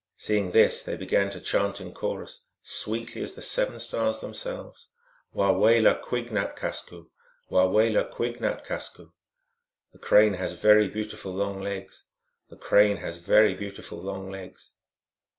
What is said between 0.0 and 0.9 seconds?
Seeing this,